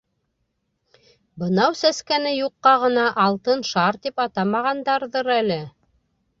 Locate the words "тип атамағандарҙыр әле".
4.07-5.63